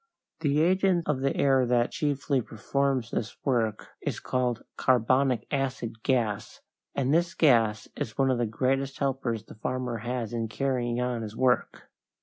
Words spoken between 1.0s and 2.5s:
of the air that chiefly